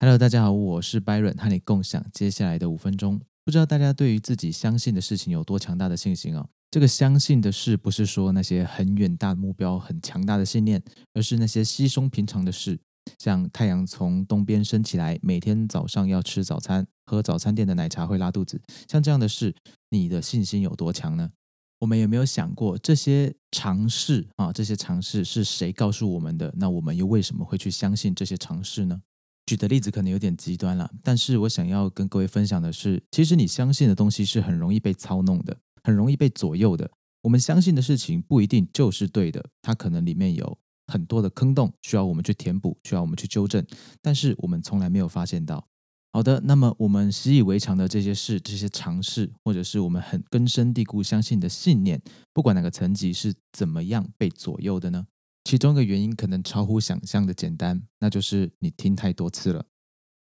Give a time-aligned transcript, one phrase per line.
[0.00, 3.20] Hello，大家好，我是 Byron，和你共享接下来的五分钟。
[3.44, 6.46] 不知道大家对于自己相信的事情有多强大的信心哦？
[6.70, 10.82] 这个相信的事，不是说那些很远大目标、很强大的信念，
[11.14, 12.78] 而是那些稀松平常的事，
[13.18, 19.54] 像太阳从东边升起来，每天早上要吃早餐，喝早餐店的奶茶会拉肚子，像这样的事，
[19.90, 21.30] 你的信心有多强呢？
[21.78, 24.52] 我们有没有想过这些尝试啊？
[24.52, 26.52] 这些尝试是谁告诉我们的？
[26.58, 29.00] 那我们又为什么会去相信这些尝试呢？
[29.46, 36.90] 举的例子可能有点极端了，但是我想要跟各位分享的是，其实你相信的东西是很容易被操弄的，很容易被左右的。
[37.22, 43.64] 我们相信的事情不一定就是对的，它可能里面有很多的坑洞，需要我们去填补，需要我们去纠正，
[44.00, 45.66] 但是我们从来没有发现到。
[46.12, 52.00] 好的，那么我们习以为常的这些事、这些尝试，或者是我们很根深蒂固相信的信念，
[52.32, 55.06] 不管哪个层级是怎么样被左右的呢？
[55.44, 59.64] 其中一个原因可能超乎想象的简单，那就是你听太多次了。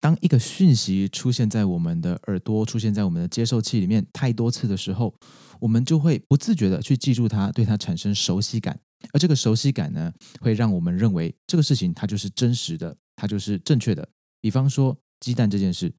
[0.00, 5.14] 当一个讯息出现在我们的耳朵、出现在我们的接受器里面太多次的时候，
[5.60, 8.78] 我们就会不自觉的去记住它，对它产生熟悉感。
[9.12, 14.06] 而这个熟悉感呢，会让我们认为这个事情它就是真实的，它就是正确的。
[14.42, 15.90] 比方说鸡蛋这件事，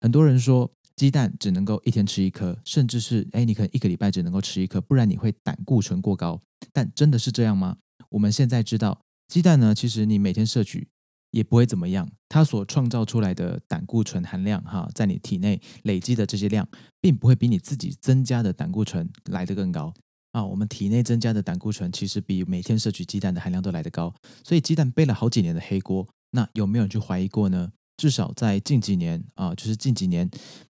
[0.00, 6.38] 很多人说鸡蛋只能够一天吃一颗，甚至是哎，你可能一个礼拜只能够吃一颗，不然你会胆固醇过高。
[6.70, 7.78] 但真的是这样吗？
[8.14, 10.86] 我们现在知道，鸡蛋呢，其实你每天摄取
[11.32, 12.08] 也不会怎么样。
[12.28, 16.68] 它所创造出来的胆固醇含量，哈，在你体内累积的这些量，
[17.00, 19.92] 并不会比你自己增加的胆固醇来得更高
[20.30, 20.44] 啊。
[20.44, 24.14] 我们体内增加的胆固醇，其实比每天摄取鸡蛋的含量都来得高。
[24.44, 27.72] 所以鸡蛋背了好几年的黑锅，那有没有人去怀疑过呢？
[27.96, 30.30] 至少在近几年啊，就是近几年。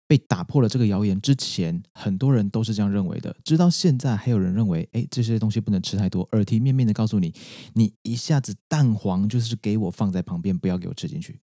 [0.10, 3.36] 被打破了这个谣言之前，很多人都是这样认为的。
[3.44, 6.24] 直到现在，还有人认为，哎，这些东西不能吃太多。
[6.32, 7.32] 耳提面命的告诉你，
[7.76, 11.40] 你一下子蛋黄就是给我放在旁边，不要给我吃进去。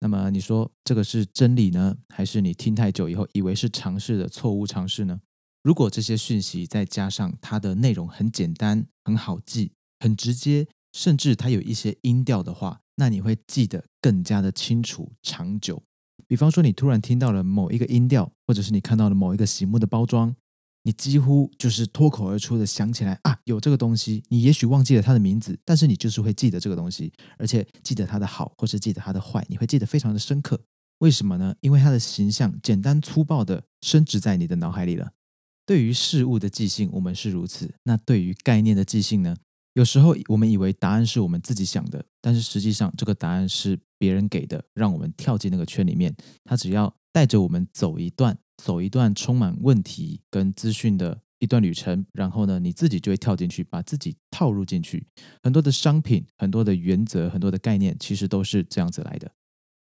[0.00, 5.20] 那么你说这个是真理呢，还是你听太久以后以为是尝试的错误尝试呢？
[5.62, 15.82] 如果这些讯息再加上它的内容很简单、很好记、很直接，甚至它有一些音调的话，那你会记得更加的清楚、长久。
[16.30, 20.32] 比方说，你突然听到了某一个音调，或者是你看到了某一个醒目的包装，
[20.84, 24.22] 你几乎就是脱口而出的想起来啊，有这个东西。
[24.28, 30.60] 你也许忘记了它的名字，但是你就是会记得这个东西，而且记得它的好，或是记得它的坏，你会记得非常的深刻。
[30.98, 31.52] 为什么呢？
[31.62, 35.10] 因为它的形象简单粗暴的升值在你的脑海里了。
[35.66, 37.74] 对于事物的记性，我们是如此。
[37.82, 39.34] 那对于概念的记性呢？
[39.74, 46.16] 有时候我们以为答案是我们自己想的，但是实际上这个答案是别人给的，让我们跳进那个圈里面。
[46.44, 55.06] 他只要带着我们走一段，走一段充满问题跟资讯的一段旅程，然后呢，你自己就会跳进去，把自己套入进去。
[55.42, 59.30] 很多的商品，很多的原则，很多的概念，其实都是这样子来的。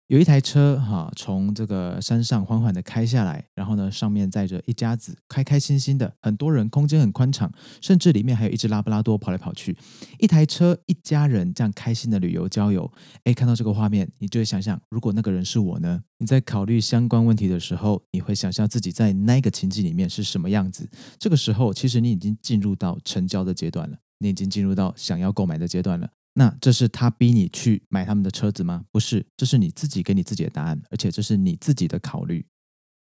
[0.07, 7.51] 有一台车哈，从这个山上缓缓的开下来，然后呢，上面载着一家子开开心心的很多人，空间很宽敞，
[7.81, 9.77] 甚至里面还有一只拉布拉多跑来跑去。
[10.17, 12.89] 一台车，一家人这样开心的旅游郊游。
[13.25, 16.01] 哎，看到这个画面，你就会想象，如果那个人是我呢？
[16.19, 20.89] 你在考虑相关问题的时候，你会想象自己在那个情境里面是什么样子。
[21.19, 26.09] 这个时候，其实你已经进入到成交的阶段了，你已经进入到想要购买的阶段了。
[26.39, 28.85] 那这是他逼你去买他们的车子吗？
[28.91, 32.45] 不是，这是你自己给你自己的答案，而且这是你自己的考虑，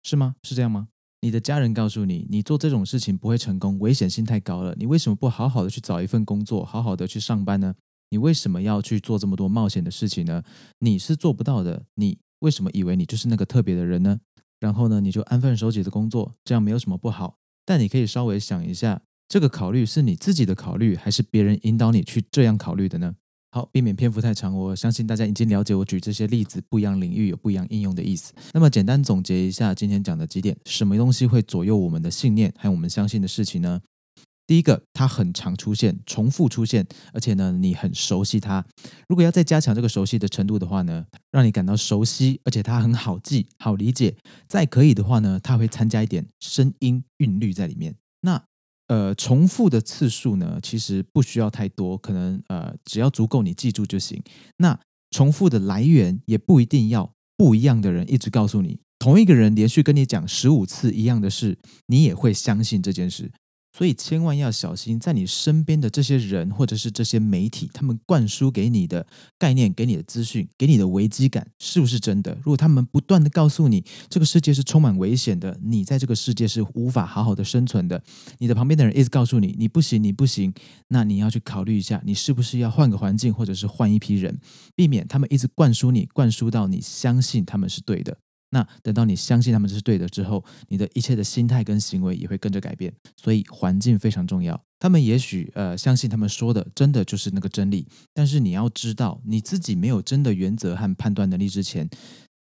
[0.03, 0.35] 是吗？
[0.43, 0.87] 是这样吗？
[1.19, 4.73] 你的家人告诉你，你做这种事情不会成功，危险性太高了。
[4.77, 7.75] 你为什么不好好的去找一份工作，好好的去上班呢？
[8.11, 10.41] 你为什么要去做这么多冒险的事情呢？
[10.79, 11.83] 你是做不到的。
[11.95, 14.21] 你为什么以为你就是那个特别的人呢？
[14.61, 17.39] 然后呢，你就安分守己的工作，这样没有什么不好。
[17.65, 19.01] 但你可以稍微想一下。
[19.27, 23.13] 这个考虑是你自己的考虑，还是别人引导你去这样考虑的呢？
[23.51, 28.33] 好，避免篇幅太长，我相信大家已经了解我举这些例子不一样领域有不一样应用的意思。
[28.53, 33.81] 那么简单总结一下今天讲的几点：什么东西会左右我们的信念，还有我们相信的事情呢？
[34.45, 38.65] 第一个，它很常出现，重复出现，而且呢，你很熟悉它。
[39.09, 44.15] 如果要再加强这个熟悉的程度的话呢，让你感到熟悉，而且它很好记、好理解。
[44.47, 47.95] 再可以的话呢，它会参加一点声音韵律在里面。
[48.21, 48.41] 那
[48.87, 54.21] 呃，重复的次数呢，其实不需要太多，可能呃，只要足够你记住就行。
[54.57, 54.79] 那
[55.11, 61.57] 重复的来源也不一定要不一样的人一直告诉你，同一个人连续跟你讲十五次一样的事，
[61.87, 63.31] 你也会相信这件事。
[63.77, 69.05] 所以千万要小心，在你身边的这些人或者是这些媒体，他们灌输给你的
[69.37, 72.35] 概念、给你的资讯、给你的危机感，是不是真的？
[72.37, 78.01] 如果他们不断的告诉你这个世界是充满危险的，你在这个世界是无法好好的生存的，
[78.39, 80.51] 你的旁边的人一直告诉你你不行，你不行，
[80.87, 84.39] 那你要去考虑一下，你是不是要换个环境，或者是换一批人，
[84.75, 88.17] 避免他们一直灌输你，灌输到你相信他们是对的。
[88.49, 92.93] 那等到你相信他们是对的之后，你的一切的心态跟行为也会跟着改变。
[93.15, 94.59] 所以环境非常重要。
[94.79, 101.89] 他们也许呃相信他们说的真的就是那个真理，但是你要知道，你自己没有真的原则和判断能力之前，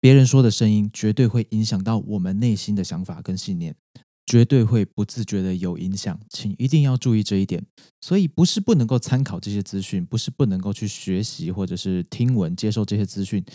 [0.02, 3.76] 别人说的声音绝对会影响到我们内心的想法跟信念，
[4.26, 6.20] 绝对会不自觉的有影响。
[6.30, 7.64] 请一定要注意这一点。
[8.02, 13.46] 所以不是不能够参考这些资讯，不是不能够去学习或者是听闻接受这些资讯。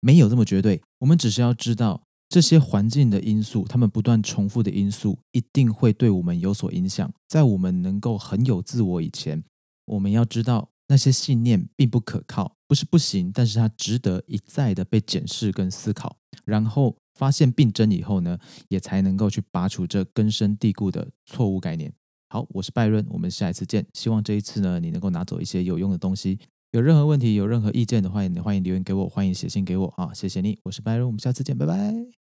[0.00, 7.12] 没有这么绝对，我们只是要知道这些环境的因素，他们不断重复的因素，一定会对我们有所影响。
[7.28, 9.44] 在我们能够很有自我以前，
[9.84, 16.16] 我们要知道那些信念并不可靠，不是不行，但是它值得一再的被检视跟思考，
[16.46, 21.92] 然后发现病症以后呢，也才能够去拔除这根深蒂固的错误概念。
[22.30, 23.86] 好，我是拜伦，我们下一次见。
[23.92, 26.38] 希望这一次呢，你能够拿走一些有用的东西。
[26.74, 30.12] 有任何问题、有任何意见的话，也欢迎留言给我，欢迎写信给我啊！
[30.12, 32.23] 谢谢你，我是白人，我们下次见，拜拜。